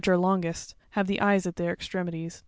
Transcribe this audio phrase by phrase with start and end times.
[0.07, 2.39] are longest, have the eyes at their extremities.